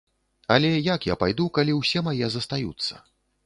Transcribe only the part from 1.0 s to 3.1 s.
я пайду, калі ўсе мае застаюцца?